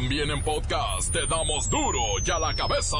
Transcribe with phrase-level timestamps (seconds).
[0.00, 2.96] También en podcast te damos duro y a la cabeza.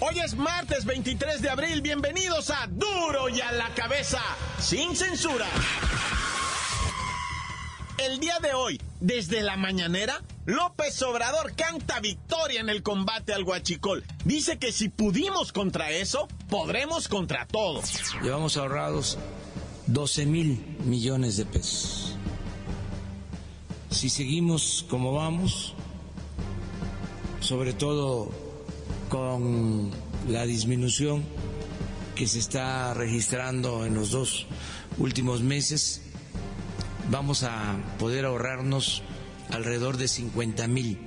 [0.00, 4.22] Hoy es martes 23 de abril, bienvenidos a Duro y a la cabeza,
[4.58, 5.46] sin censura.
[7.98, 13.42] El día de hoy, desde la mañanera, López Obrador canta victoria en el combate al
[13.42, 14.04] huachicol.
[14.24, 17.82] Dice que si pudimos contra eso, podremos contra todo.
[18.22, 19.18] Llevamos ahorrados
[19.88, 22.16] 12 mil millones de pesos.
[23.90, 25.74] Si seguimos como vamos,
[27.40, 28.30] sobre todo
[29.08, 29.90] con
[30.28, 31.24] la disminución
[32.14, 34.46] que se está registrando en los dos
[34.98, 36.02] últimos meses,
[37.10, 39.02] vamos a poder ahorrarnos
[39.50, 40.98] alrededor de 50 mil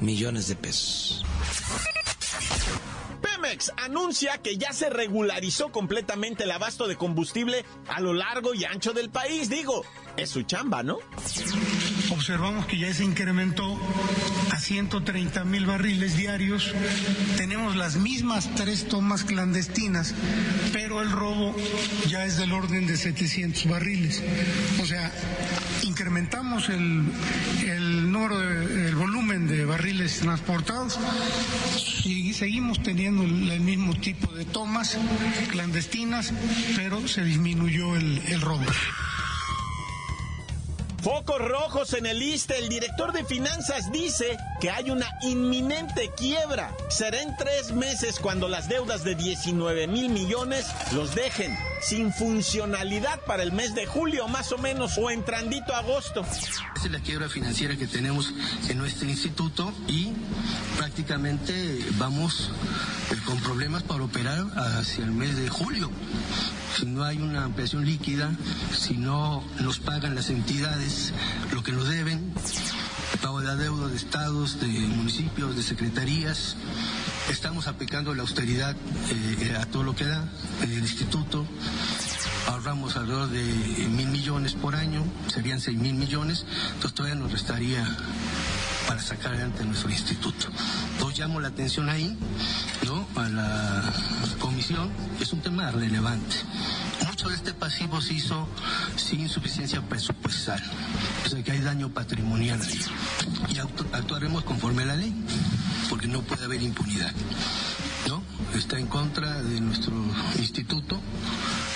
[0.00, 1.24] millones de pesos.
[3.20, 8.64] Pemex anuncia que ya se regularizó completamente el abasto de combustible a lo largo y
[8.64, 9.48] ancho del país.
[9.48, 9.84] Digo,
[10.16, 10.98] es su chamba, ¿no?
[12.10, 13.78] Observamos que ya se incrementó
[14.52, 16.72] a 130 mil barriles diarios.
[17.36, 20.14] Tenemos las mismas tres tomas clandestinas,
[20.72, 21.54] pero el robo
[22.08, 24.22] ya es del orden de 700 barriles.
[24.80, 25.12] O sea,
[25.86, 27.04] incrementamos el,
[27.64, 30.98] el número, de, el volumen de barriles transportados
[32.04, 34.98] y seguimos teniendo el, mismo tipo de tomas
[35.50, 36.32] clandestinas,
[36.76, 38.64] pero se disminuyó el, el robo.
[41.02, 42.58] Focos rojos en el ISTE.
[42.58, 46.74] El director de finanzas dice que hay una inminente quiebra.
[46.88, 53.20] Será en tres meses cuando las deudas de 19 mil millones los dejen sin funcionalidad
[53.26, 56.24] para el mes de julio, más o menos, o entrandito agosto.
[56.76, 58.32] Esa es la quiebra financiera que tenemos
[58.68, 60.12] en nuestro instituto y
[60.76, 62.50] prácticamente vamos
[63.12, 64.46] eh, con problemas para operar
[64.78, 65.90] hacia el mes de julio
[66.76, 68.30] si no hay una ampliación líquida,
[68.76, 71.14] si no nos pagan las entidades
[71.52, 72.32] lo que nos deben,
[73.14, 76.56] el pago de la deuda de estados, de municipios, de secretarías,
[77.30, 78.76] estamos aplicando la austeridad
[79.10, 80.24] eh, a todo lo que da
[80.62, 81.46] el instituto.
[82.48, 83.42] Ahorramos alrededor de
[83.88, 87.84] mil millones por año, serían seis mil millones, entonces todavía nos restaría
[88.86, 90.46] para sacar adelante nuestro instituto.
[90.92, 92.16] Entonces llamo la atención ahí,
[92.84, 93.06] ¿no?
[93.20, 93.92] A la
[94.38, 96.36] comisión, es un tema relevante.
[97.08, 98.48] Mucho de este pasivo se hizo
[98.96, 100.62] sin suficiencia presupuestal,
[101.24, 102.60] o sea que hay daño patrimonial.
[103.48, 105.12] Y actuaremos conforme a la ley,
[105.88, 107.12] porque no puede haber impunidad,
[108.08, 108.22] ¿no?
[108.56, 109.92] Está en contra de nuestro
[110.38, 111.00] instituto.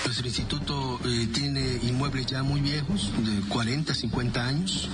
[0.05, 4.89] Nuestro instituto eh, tiene inmuebles ya muy viejos, de 40, 50 años.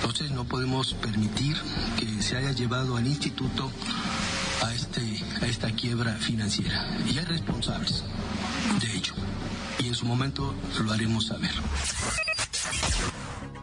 [0.00, 1.56] Entonces no podemos permitir
[1.98, 3.70] que se haya llevado al instituto
[4.62, 5.00] a, este,
[5.40, 6.96] a esta quiebra financiera.
[7.12, 8.02] Y hay responsables
[8.80, 9.14] de ello.
[9.78, 11.50] Y en su momento lo haremos saber.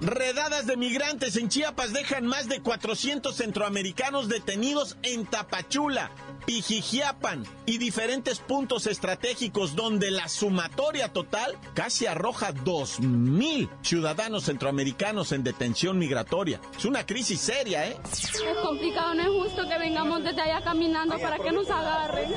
[0.02, 6.10] Redadas de migrantes en Chiapas dejan más de 400 centroamericanos detenidos en Tapachula,
[6.46, 15.44] Pijijiapan y diferentes puntos estratégicos donde la sumatoria total casi arroja 2.000 ciudadanos centroamericanos en
[15.44, 16.62] detención migratoria.
[16.78, 17.98] Es una crisis seria, ¿eh?
[18.10, 22.32] Es complicado, no es justo que vengamos desde allá caminando para que nos agarren.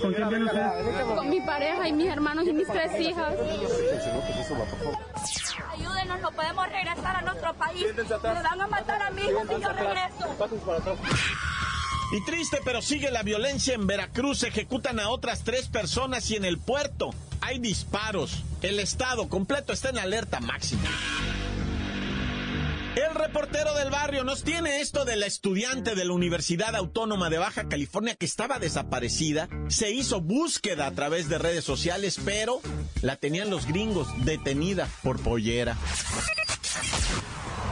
[0.00, 1.14] ¿Con quién viene usted?
[1.16, 3.34] Con mi pareja y mis hermanos y mis tres hijas.
[5.80, 7.86] Ayúdenos, no podemos regresar a nuestro país.
[7.96, 10.36] Me van a matar a mi hijo si yo regreso.
[12.12, 14.42] Y triste, pero sigue la violencia en Veracruz.
[14.42, 17.10] Ejecutan a otras tres personas y en el puerto
[17.40, 18.42] hay disparos.
[18.62, 20.82] El estado completo está en alerta máxima.
[22.96, 27.38] El reportero del barrio nos tiene esto de la estudiante de la Universidad Autónoma de
[27.38, 29.48] Baja California que estaba desaparecida.
[29.68, 32.60] Se hizo búsqueda a través de redes sociales, pero
[33.02, 35.76] la tenían los gringos detenida por pollera.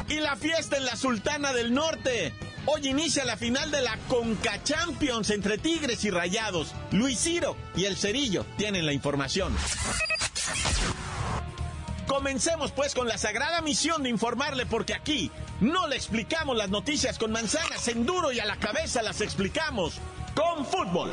[0.09, 2.33] Y la fiesta en la Sultana del Norte.
[2.67, 6.75] Hoy inicia la final de la Conca Champions entre Tigres y Rayados.
[6.93, 9.55] Luis Ciro y el Cerillo tienen la información.
[12.19, 15.31] Comencemos pues con la sagrada misión de informarle porque aquí
[15.61, 20.01] no le explicamos las noticias con manzanas en duro y a la cabeza las explicamos
[20.35, 21.13] con fútbol.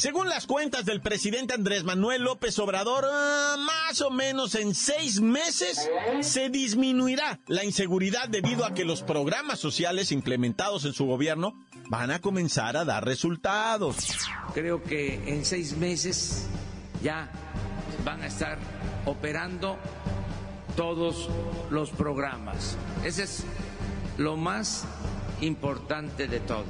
[0.00, 5.20] Según las cuentas del presidente Andrés Manuel López Obrador, ah, más o menos en seis
[5.20, 5.90] meses
[6.22, 11.52] se disminuirá la inseguridad debido a que los programas sociales implementados en su gobierno
[11.90, 13.96] van a comenzar a dar resultados.
[14.54, 16.46] Creo que en seis meses
[17.02, 17.30] ya
[18.02, 18.56] van a estar
[19.04, 19.76] operando
[20.78, 21.28] todos
[21.70, 22.78] los programas.
[23.04, 23.44] Ese es
[24.16, 24.86] lo más
[25.42, 26.64] importante de todo.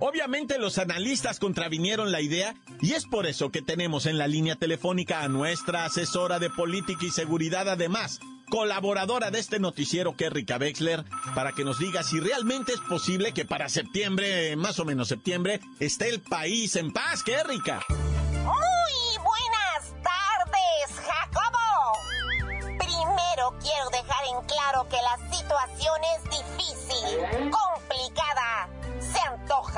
[0.00, 4.56] Obviamente los analistas contravinieron la idea y es por eso que tenemos en la línea
[4.56, 8.20] telefónica a nuestra asesora de política y seguridad, además,
[8.50, 11.04] colaboradora de este noticiero, Kerrika Wexler,
[11.34, 15.60] para que nos diga si realmente es posible que para septiembre, más o menos septiembre,
[15.80, 17.80] esté el país en paz, Kerrika.
[17.88, 21.98] Muy buenas tardes, Jacobo.
[22.78, 27.50] Primero quiero dejar en claro que la situación es difícil,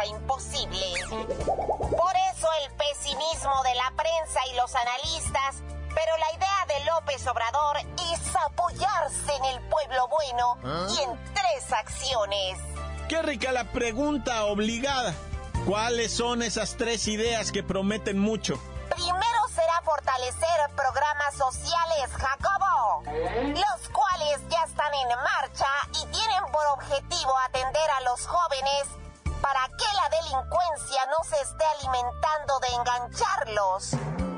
[0.04, 0.87] imposible.
[1.08, 5.62] Por eso el pesimismo de la prensa y los analistas,
[5.94, 7.78] pero la idea de López Obrador
[8.12, 10.87] es apoyarse en el pueblo bueno ¿Ah?
[10.90, 12.58] y en tres acciones.
[13.08, 15.14] Qué rica la pregunta obligada.
[15.64, 18.60] ¿Cuáles son esas tres ideas que prometen mucho?
[18.90, 21.40] Primero será fortalecer programas
[32.87, 33.91] engancharlos.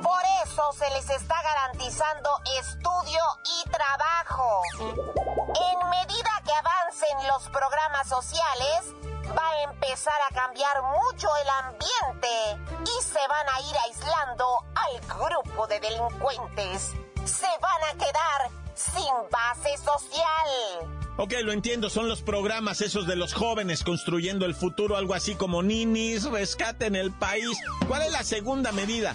[0.02, 4.62] Por eso se les está garantizando estudio y trabajo.
[4.78, 8.94] En medida que avancen los programas sociales,
[9.36, 15.00] va a empezar a cambiar mucho el ambiente y se van a ir aislando al
[15.00, 16.92] grupo de delincuentes.
[17.24, 20.97] Se van a quedar sin base social.
[21.20, 25.34] Ok, lo entiendo, son los programas esos de los jóvenes construyendo el futuro, algo así
[25.34, 27.58] como ninis, rescaten el país.
[27.88, 29.12] ¿Cuál es la segunda medida?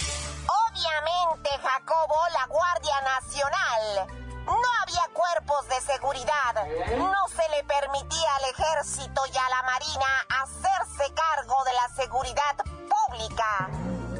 [0.68, 4.08] Obviamente, Jacobo, la Guardia Nacional.
[4.46, 6.98] No había cuerpos de seguridad.
[6.98, 10.06] No se le permitía al ejército y a la marina
[10.44, 13.70] hacerse cargo de la seguridad pública.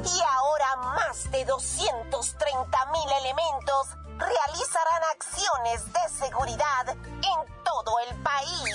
[0.06, 3.88] Y ahora más de 230 mil elementos
[4.18, 8.74] realizarán acciones de seguridad en todo el país.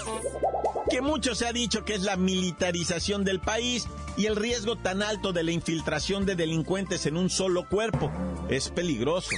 [0.89, 3.87] Que mucho se ha dicho que es la militarización del país
[4.17, 8.11] y el riesgo tan alto de la infiltración de delincuentes en un solo cuerpo.
[8.49, 9.29] Es peligroso.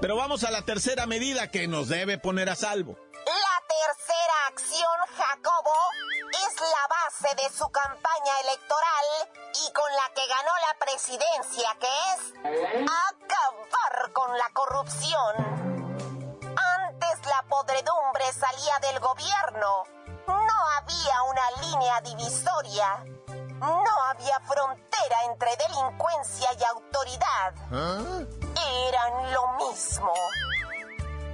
[0.00, 2.96] Pero vamos a la tercera medida que nos debe poner a salvo.
[3.12, 5.78] La tercera acción, Jacobo,
[6.30, 9.06] es la base de su campaña electoral
[9.66, 12.42] y con la que ganó la presidencia, que es
[14.36, 15.36] la corrupción.
[16.78, 19.84] Antes la podredumbre salía del gobierno.
[20.26, 23.04] No había una línea divisoria.
[23.60, 27.54] No había frontera entre delincuencia y autoridad.
[27.72, 28.24] ¿Ah?
[28.88, 30.12] Eran lo mismo.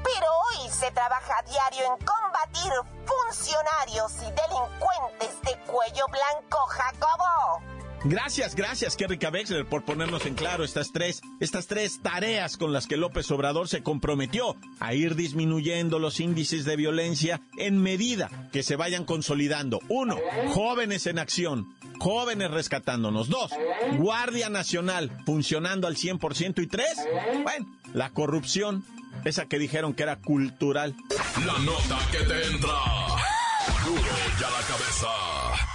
[0.04, 2.72] Pero hoy se trabaja a diario en combatir
[3.06, 7.77] funcionarios y delincuentes de cuello blanco, Jacobo.
[8.04, 12.86] Gracias, gracias, Kerrika Wexler, por ponernos en claro estas tres, estas tres tareas con las
[12.86, 18.62] que López Obrador se comprometió a ir disminuyendo los índices de violencia en medida que
[18.62, 19.80] se vayan consolidando.
[19.88, 20.16] Uno,
[20.48, 23.28] jóvenes en acción, jóvenes rescatándonos.
[23.28, 23.50] Dos,
[23.96, 26.62] Guardia Nacional funcionando al 100%.
[26.62, 26.94] Y tres,
[27.42, 28.84] bueno, la corrupción
[29.24, 30.94] esa que dijeron que era cultural.
[31.44, 32.78] La nota que te entra.
[33.84, 34.02] Duro
[34.40, 35.67] ya la cabeza.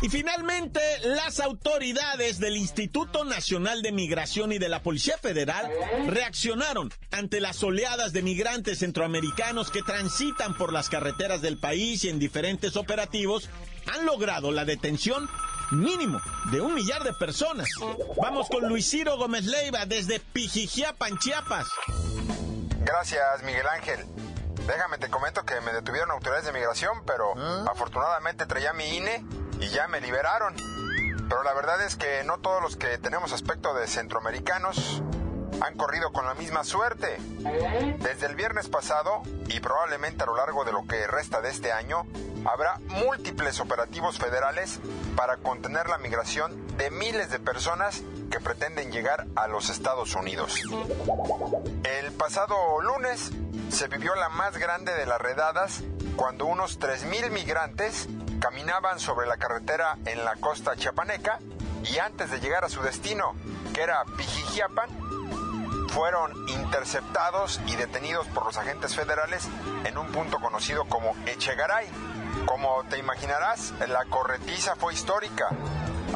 [0.00, 5.68] Y finalmente, las autoridades del Instituto Nacional de Migración y de la Policía Federal
[6.06, 12.10] reaccionaron ante las oleadas de migrantes centroamericanos que transitan por las carreteras del país y
[12.10, 13.50] en diferentes operativos
[13.92, 15.28] han logrado la detención
[15.72, 16.20] mínimo
[16.52, 17.68] de un millar de personas.
[18.22, 21.66] Vamos con Luis Ciro Gómez Leiva desde Pijijiapan, Chiapas.
[22.80, 24.06] Gracias, Miguel Ángel.
[24.64, 27.64] Déjame te comento que me detuvieron autoridades de migración, pero ¿Ah?
[27.72, 29.24] afortunadamente traía mi INE
[29.60, 30.54] y ya me liberaron.
[31.28, 35.02] Pero la verdad es que no todos los que tenemos aspecto de centroamericanos
[35.60, 37.18] han corrido con la misma suerte.
[37.98, 41.72] Desde el viernes pasado y probablemente a lo largo de lo que resta de este
[41.72, 42.06] año,
[42.50, 44.80] habrá múltiples operativos federales
[45.16, 50.54] para contener la migración de miles de personas que pretenden llegar a los Estados Unidos.
[51.84, 53.32] El pasado lunes
[53.70, 55.82] se vivió la más grande de las redadas
[56.16, 58.08] cuando unos 3.000 migrantes
[58.40, 61.38] caminaban sobre la carretera en la costa chiapaneca
[61.84, 63.34] y antes de llegar a su destino,
[63.74, 64.88] que era Pijijiapan,
[65.88, 69.48] fueron interceptados y detenidos por los agentes federales
[69.84, 71.88] en un punto conocido como Echegaray.
[72.46, 75.48] Como te imaginarás, la corretiza fue histórica.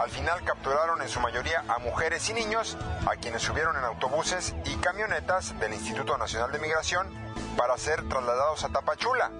[0.00, 2.76] Al final capturaron en su mayoría a mujeres y niños,
[3.06, 7.08] a quienes subieron en autobuses y camionetas del Instituto Nacional de Migración
[7.56, 9.30] para ser trasladados a Tapachula.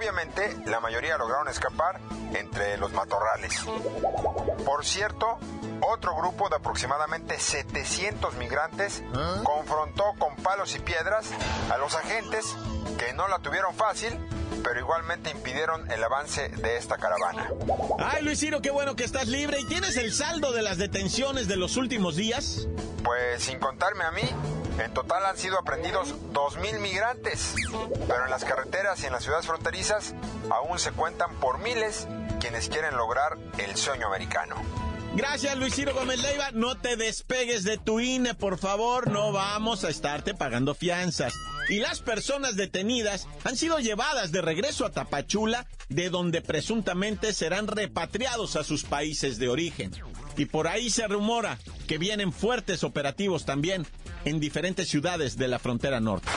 [0.00, 2.00] Obviamente, la mayoría lograron escapar
[2.32, 3.54] entre los matorrales.
[4.64, 5.38] Por cierto,
[5.82, 9.02] otro grupo de aproximadamente 700 migrantes
[9.44, 11.28] confrontó con palos y piedras
[11.70, 12.56] a los agentes
[12.98, 14.18] que no la tuvieron fácil
[14.64, 17.48] pero igualmente impidieron el avance de esta caravana.
[17.98, 19.58] Ay, Luis Ciro, qué bueno que estás libre.
[19.58, 22.68] ¿Y tienes el saldo de las detenciones de los últimos días?
[23.02, 24.28] Pues sin contarme a mí,
[24.84, 27.54] en total han sido aprendidos 2.000 migrantes,
[28.08, 30.14] pero en las carreteras y en las ciudades fronterizas
[30.50, 32.08] aún se cuentan por miles
[32.40, 34.56] quienes quieren lograr el sueño americano.
[35.14, 36.50] Gracias, Luis Ciro Gómez Leiva.
[36.52, 39.10] No te despegues de tu INE, por favor.
[39.10, 41.34] No vamos a estarte pagando fianzas.
[41.68, 47.66] Y las personas detenidas han sido llevadas de regreso a Tapachula, de donde presuntamente serán
[47.66, 49.92] repatriados a sus países de origen.
[50.40, 53.86] Y por ahí se rumora que vienen fuertes operativos también
[54.24, 56.30] en diferentes ciudades de la frontera norte.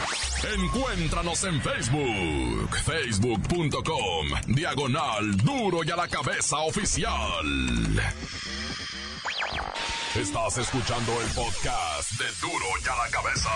[0.57, 7.45] Encuéntranos en Facebook, facebook.com, diagonal duro y a la cabeza oficial.
[10.15, 13.49] Estás escuchando el podcast de Duro y a la cabeza.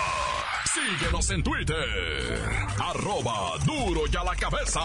[0.72, 2.40] Síguenos en Twitter,
[2.82, 4.80] arroba duro y a la cabeza.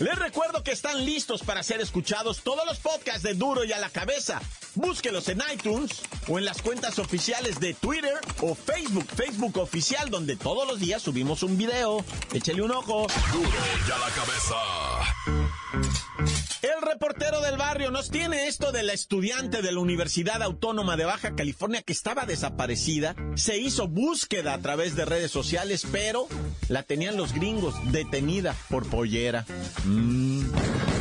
[0.00, 3.78] Les recuerdo que están listos para ser escuchados todos los podcasts de Duro y a
[3.78, 4.40] la cabeza.
[4.74, 10.36] Búsquelos en iTunes o en las cuentas oficiales de Twitter o Facebook, Facebook oficial, donde
[10.36, 12.04] todos los días subimos un video.
[12.32, 13.06] Échale un ojo.
[13.32, 14.56] Duro y a la cabeza.
[16.62, 21.04] El reportero del barrio nos tiene esto de la estudiante de la Universidad Autónoma de
[21.04, 23.16] Baja California que estaba desaparecida.
[23.34, 26.28] Se hizo búsqueda a través de redes sociales, pero
[26.68, 29.46] la tenían los gringos detenida por pollera.
[29.84, 30.99] Mm.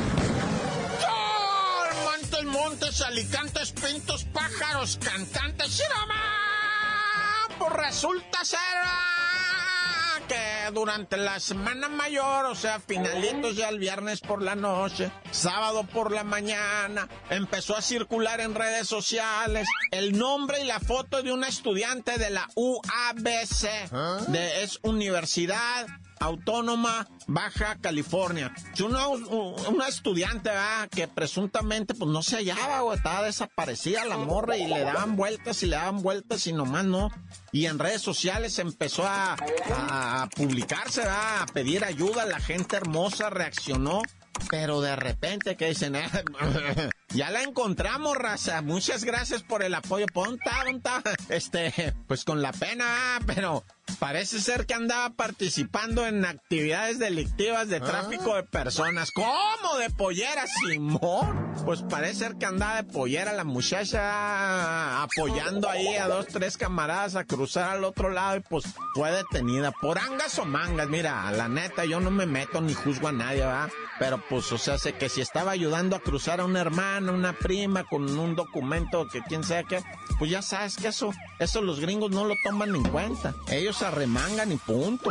[2.89, 7.47] Montes, alicantes, pintos, pájaros, cantantes, ¡Sí, mamá!
[7.59, 14.21] Pues resulta ser ah, que durante la semana mayor, o sea, finalitos ya el viernes
[14.21, 20.59] por la noche, sábado por la mañana, empezó a circular en redes sociales el nombre
[20.63, 23.91] y la foto de una estudiante de la UABC,
[24.29, 25.85] de es Universidad
[26.19, 28.53] Autónoma Baja California.
[28.83, 30.89] Una, una estudiante ¿verdad?
[30.89, 35.61] que presuntamente pues no se hallaba, güey, estaba desaparecida la morra y le daban vueltas
[35.63, 37.09] y le daban vueltas y nomás no.
[37.51, 39.35] Y en redes sociales empezó a,
[39.71, 41.41] a publicarse, ¿verdad?
[41.41, 44.01] a pedir ayuda, la gente hermosa reaccionó.
[44.49, 46.09] Pero de repente que dicen, "Eh,
[47.09, 48.61] ya la encontramos, raza.
[48.61, 50.05] Muchas gracias por el apoyo.
[50.13, 51.01] Ponta, ponta.
[51.29, 53.65] Este, pues con la pena, pero
[53.97, 59.11] parece ser que andaba participando en actividades delictivas de tráfico de personas.
[59.11, 59.77] ¿Cómo?
[59.79, 61.53] ¿De pollera, Simón?
[61.65, 67.15] Pues parece ser que andaba de pollera la muchacha apoyando ahí a dos, tres camaradas
[67.15, 70.87] a cruzar al otro lado y pues fue detenida por angas o mangas.
[70.89, 73.69] Mira, la neta, yo no me meto ni juzgo a nadie, ¿verdad?
[73.99, 77.33] Pero pues, o sea, sé que si estaba ayudando a cruzar a una hermana, una
[77.33, 79.83] prima con un documento que quién sea qué,
[80.17, 83.33] pues ya sabes que eso, eso los gringos no lo toman en cuenta.
[83.51, 85.09] Ellos se arremangan y punto.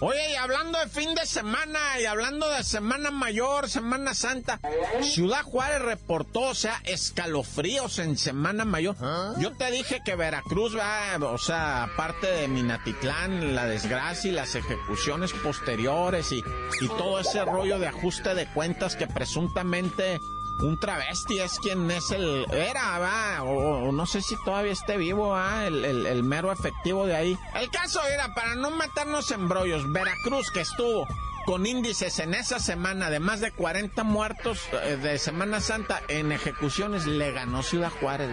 [0.00, 4.58] Oye, y hablando de fin de semana y hablando de Semana Mayor, Semana Santa,
[5.02, 8.96] Ciudad Juárez reportó, o sea, escalofríos en Semana Mayor.
[9.38, 14.54] Yo te dije que Veracruz va, o sea, aparte de Minatitlán, la desgracia y las
[14.54, 16.42] ejecuciones posteriores y,
[16.80, 20.18] y todo ese rollo de ajuste de cuentas que presuntamente
[20.62, 22.46] un travesti es quien es el...
[22.52, 27.06] Era, va, o, no sé si todavía esté vivo, va, el, el- el mero efectivo
[27.06, 27.38] de ahí.
[27.54, 31.06] El caso era, para no meternos en brollos, Veracruz que estuvo
[31.46, 36.32] con índices en esa semana de más de 40 muertos eh, de Semana Santa en
[36.32, 38.30] ejecuciones, le ganó Ciudad Juárez.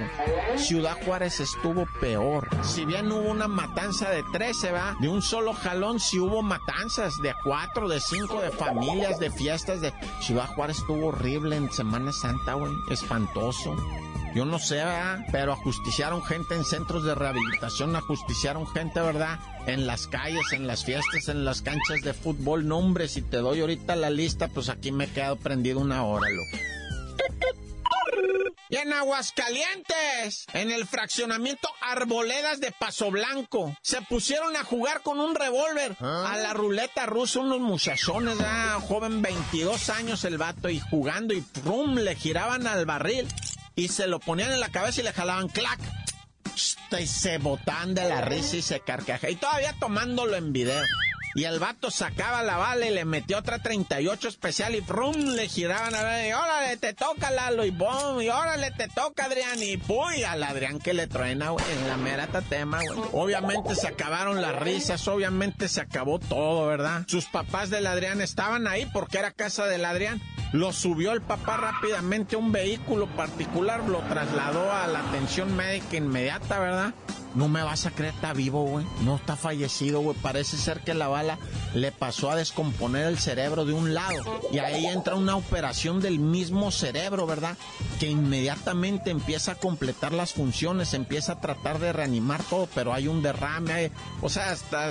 [0.58, 2.48] Ciudad Juárez estuvo peor.
[2.64, 7.14] Si bien hubo una matanza de 13, va, de un solo jalón, si hubo matanzas
[7.22, 9.94] de 4, de 5, de familias, de fiestas, de...
[10.22, 12.74] Ciudad Juárez estuvo horrible en Semana Santa, güey.
[12.90, 13.76] Espantoso.
[14.38, 15.26] Yo no sé, ¿verdad?
[15.32, 19.40] Pero ajusticiaron gente en centros de rehabilitación, ajusticiaron gente, ¿verdad?
[19.66, 22.68] En las calles, en las fiestas, en las canchas de fútbol.
[22.68, 26.04] No, hombre, si te doy ahorita la lista, pues aquí me he quedado prendido una
[26.04, 26.58] hora, loco.
[28.70, 35.20] Y en Aguascalientes, en el fraccionamiento Arboledas de Paso Blanco, se pusieron a jugar con
[35.20, 40.80] un revólver a la ruleta rusa unos muchachones, ah, joven 22 años el vato, y
[40.80, 41.96] jugando y ¡prum!
[41.96, 43.26] le giraban al barril
[43.78, 45.80] y se lo ponían en la cabeza y le jalaban clac.
[47.00, 49.30] Y se botaban de la risa y se carcaja.
[49.30, 50.84] Y todavía tomándolo en video.
[51.36, 55.94] y el vato sacaba la bala y le metió otra 38 especial y le giraban
[55.94, 58.20] a ver, y órale, te toca Lalo, y ¡bum!
[58.20, 60.24] y órale, te toca Adrián, y ¡puy!
[60.24, 63.10] al Adrián que le truena, en la mera tatema, güey.
[63.12, 67.04] Obviamente se acabaron las risas, obviamente se acabó todo, ¿verdad?
[67.08, 70.20] Sus papás del Adrián estaban ahí porque era casa del Adrián.
[70.54, 75.98] Lo subió el papá rápidamente a un vehículo particular, lo trasladó a la atención médica
[75.98, 76.94] inmediata, ¿verdad?
[77.38, 78.84] No me vas a creer, está vivo, güey.
[79.04, 80.18] No está fallecido, güey.
[80.18, 81.38] Parece ser que la bala
[81.76, 84.42] le pasó a descomponer el cerebro de un lado.
[84.52, 87.56] Y ahí entra una operación del mismo cerebro, ¿verdad?
[88.00, 93.08] Que inmediatamente empieza a completar las funciones, empieza a tratar de reanimar todo, pero hay
[93.08, 93.92] un derrame.
[94.24, 94.90] O sea, está,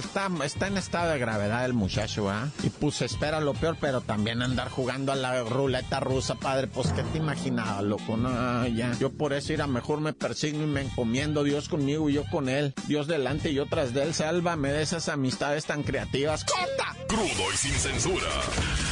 [0.68, 2.48] en estado de gravedad el muchacho, ¿verdad?
[2.62, 6.68] Y pues espera lo peor, pero también andar jugando a la ruleta rusa, padre.
[6.68, 8.16] Pues, ¿qué te imaginabas, loco?
[8.16, 8.92] No, ya.
[9.00, 12.22] Yo por eso ir a mejor me persigno y me encomiendo Dios conmigo y yo
[12.30, 12.74] con él.
[12.86, 14.14] Dios delante y yo tras de él.
[14.14, 16.44] Sálvame de esas amistades tan creativas.
[16.44, 16.94] ¡Corta!
[17.08, 18.28] Crudo y sin censura.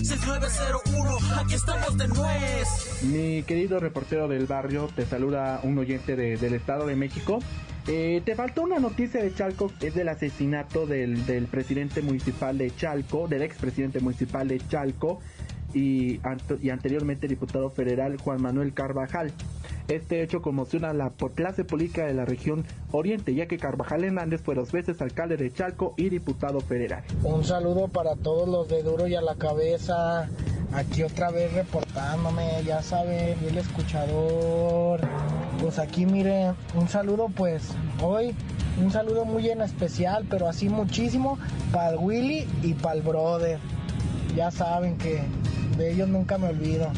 [0.00, 2.69] 664-486-6901, aquí estamos de nuez.
[3.02, 7.38] Mi querido reportero del barrio, te saluda un oyente de- del Estado de México.
[7.92, 13.26] Eh, te faltó una noticia de Chalco, es del asesinato del, presidente municipal de Chalco,
[13.26, 15.18] del expresidente municipal de Chalco
[15.75, 16.20] y,
[16.62, 19.32] y anteriormente diputado federal Juan Manuel Carvajal.
[19.88, 24.41] Este hecho conmociona a la clase política de la región oriente, ya que Carvajal Hernández
[24.41, 27.02] fue dos veces alcalde de Chalco y diputado federal.
[27.25, 30.28] Un saludo para todos los de Duro y a la cabeza.
[30.73, 35.00] Aquí otra vez reportándome, ya saben, el escuchador.
[35.61, 38.35] Pues aquí mire, un saludo pues hoy,
[38.80, 41.39] un saludo muy en especial, pero así muchísimo
[41.73, 43.59] para el Willy y para el brother.
[44.37, 45.23] Ya saben que
[45.76, 46.89] de ellos nunca me olvido.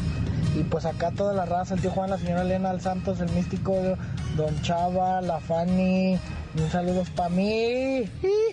[0.55, 3.31] Y pues acá toda la raza, el tío Juan, la señora Elena, el Santos, el
[3.31, 3.75] místico,
[4.37, 6.19] Don Chava, la Fanny.
[6.55, 8.09] Un saludo para mí.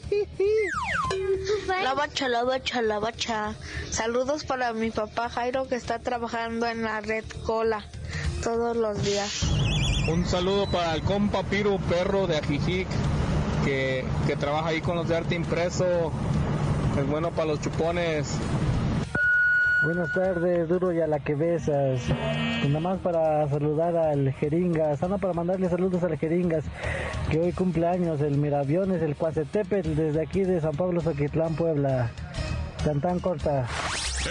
[1.82, 3.54] La bacha, la bacha, la bacha.
[3.90, 7.84] Saludos para mi papá Jairo que está trabajando en la red Cola
[8.42, 9.44] todos los días.
[10.08, 12.88] Un saludo para el compa Piru Perro de Ajijic,
[13.64, 16.12] que, que trabaja ahí con los de arte impreso.
[16.98, 18.34] Es bueno para los chupones.
[19.82, 22.02] Buenas tardes, duro y a la que besas.
[22.62, 26.64] Y nada más para saludar al Jeringas, ah, no, para mandarle saludos al Jeringas,
[27.30, 32.10] que hoy cumple años, el Miraviones, el Cuacetepetl, desde aquí de San Pablo, Soquitlán, Puebla.
[32.84, 33.66] Tan corta.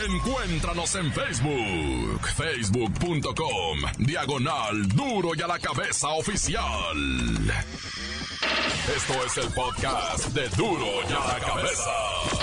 [0.08, 6.64] Encuéntranos en Facebook, facebook.com, diagonal duro y a la cabeza oficial.
[8.96, 12.39] Esto es el podcast de duro y a la cabeza.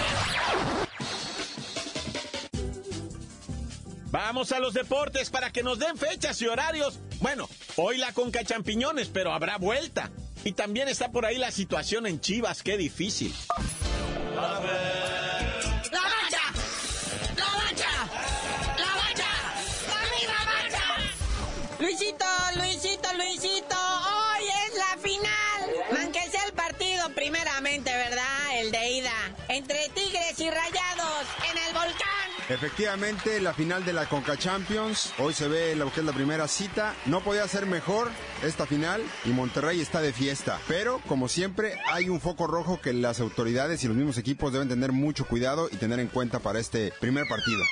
[4.27, 6.99] Vamos a los deportes para que nos den fechas y horarios.
[7.21, 10.11] Bueno, hoy la Conca Champiñones, pero habrá vuelta.
[10.43, 13.33] Y también está por ahí la situación en Chivas, qué difícil.
[14.35, 14.86] ¡La bacha!
[32.49, 35.13] Efectivamente, la final de la Conca Champions.
[35.19, 36.95] Hoy se ve lo que es la primera cita.
[37.07, 38.09] No podía ser mejor
[38.45, 40.61] esta final y Monterrey está de fiesta.
[40.69, 44.69] Pero, como siempre, hay un foco rojo que las autoridades y los mismos equipos deben
[44.69, 47.65] tener mucho cuidado y tener en cuenta para este primer partido.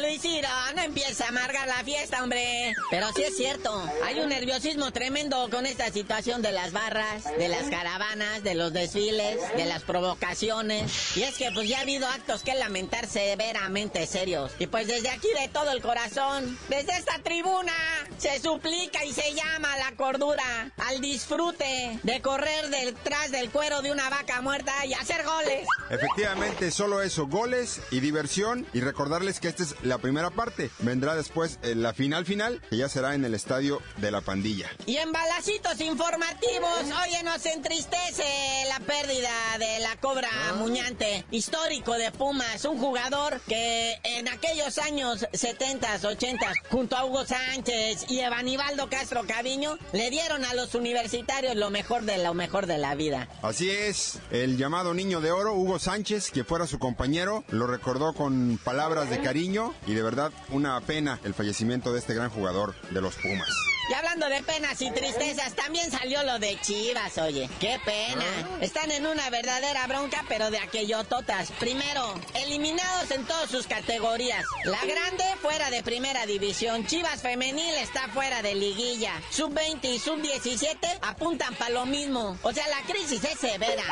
[0.00, 2.74] Luisito, no empieza a amargar la fiesta, hombre.
[2.90, 3.70] Pero sí es cierto,
[4.04, 8.72] hay un nerviosismo tremendo con esta situación de las barras, de las caravanas, de los
[8.72, 11.16] desfiles, de las provocaciones.
[11.16, 14.52] Y es que pues ya ha habido actos que lamentar severamente serios.
[14.58, 17.72] Y pues desde aquí de todo el corazón, desde esta tribuna,
[18.18, 23.82] se suplica y se llama a la cordura, al disfrute de correr detrás del cuero
[23.82, 25.66] de una vaca muerta y hacer goles.
[25.90, 30.70] Efectivamente, solo eso, goles y diversión y recordarles que esta es la primera parte.
[30.80, 34.68] Vendrá después la final final, que ya será en el estadio de la pandilla.
[34.86, 38.24] Y en balacitos informativos, oye, nos entristece
[38.68, 45.26] la pérdida de la Cobra Muñante, histórico de Pumas, un jugador que en aquellos años
[45.32, 51.56] 70, 80, junto a Hugo Sánchez y Evanibaldo Castro Caviño, le dieron a los universitarios
[51.56, 53.28] lo mejor de lo mejor de la vida.
[53.42, 58.12] Así es, el llamado niño de oro, Hugo Sánchez, que fuera su compañero, lo recordó
[58.12, 62.74] con palabras de cariño y de verdad una pena el fallecimiento de este gran jugador
[62.90, 63.75] de los Pumas.
[63.88, 67.48] Y hablando de penas y tristezas, también salió lo de Chivas, oye.
[67.60, 68.24] Qué pena.
[68.60, 71.52] Están en una verdadera bronca, pero de aquellototas.
[71.60, 74.44] Primero, eliminados en todas sus categorías.
[74.64, 76.84] La grande fuera de primera división.
[76.86, 79.12] Chivas femenil está fuera de liguilla.
[79.30, 82.36] Sub-20 y sub-17 apuntan para lo mismo.
[82.42, 83.84] O sea, la crisis es severa.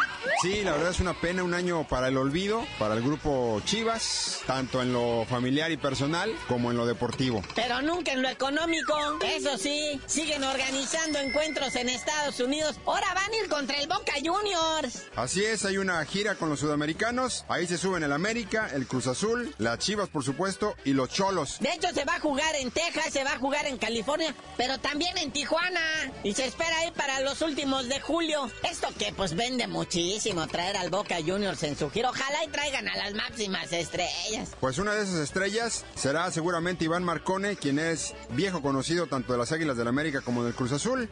[0.43, 4.41] Sí, la verdad es una pena, un año para el olvido, para el grupo Chivas,
[4.47, 7.43] tanto en lo familiar y personal como en lo deportivo.
[7.55, 8.95] Pero nunca en lo económico.
[9.25, 12.77] Eso sí, siguen organizando encuentros en Estados Unidos.
[12.87, 15.05] Ahora van a ir contra el Boca Juniors.
[15.17, 17.45] Así es, hay una gira con los sudamericanos.
[17.49, 21.59] Ahí se suben el América, el Cruz Azul, las Chivas, por supuesto, y los Cholos.
[21.61, 24.79] De hecho, se va a jugar en Texas, se va a jugar en California, pero
[24.79, 25.81] también en Tijuana.
[26.23, 28.51] Y se espera ahí para los últimos de julio.
[28.69, 32.11] Esto que pues vende muchísimo traer al Boca Juniors en su giro.
[32.11, 34.51] Ojalá y traigan a las máximas estrellas.
[34.61, 39.39] Pues una de esas estrellas será seguramente Iván Marcone, quien es viejo conocido tanto de
[39.39, 41.09] las Águilas del América como del Cruz Azul.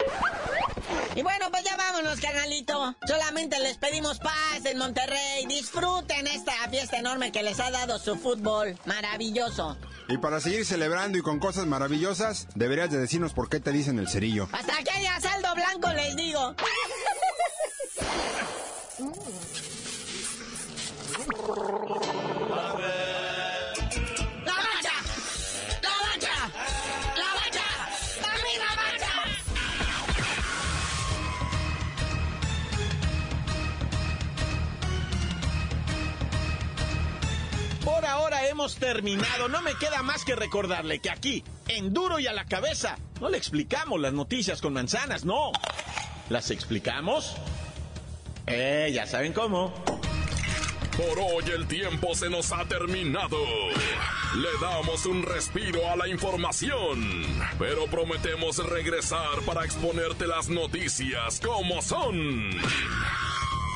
[1.15, 2.97] Y bueno, pues ya vámonos, canalito.
[3.07, 5.47] Solamente les pedimos paz en Monterrey.
[5.47, 8.79] Disfruten esta fiesta enorme que les ha dado su fútbol.
[8.87, 9.77] Maravilloso.
[10.09, 13.99] Y para seguir celebrando y con cosas maravillosas, deberías de decirnos por qué te dicen
[13.99, 14.49] el cerillo.
[14.53, 16.55] Hasta que haya saldo blanco, les digo.
[38.53, 39.49] hemos terminado.
[39.49, 43.29] No me queda más que recordarle que aquí, en Duro y a la cabeza, no
[43.29, 45.53] le explicamos las noticias con manzanas, no.
[46.29, 47.35] ¿Las explicamos?
[48.47, 49.73] Eh, ya saben cómo.
[50.97, 53.39] Por hoy el tiempo se nos ha terminado.
[54.37, 57.25] Le damos un respiro a la información,
[57.59, 62.51] pero prometemos regresar para exponerte las noticias como son.